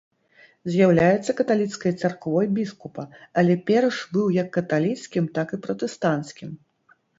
З'яўляецца 0.75 1.35
каталіцкай 1.41 1.93
царквой 2.01 2.49
біскупа, 2.57 3.03
але 3.43 3.59
перш 3.69 4.01
быў 4.17 4.25
як 4.41 4.51
каталіцкім, 4.59 5.31
так 5.39 5.47
і 5.57 5.63
пратэстанцкім. 5.69 6.61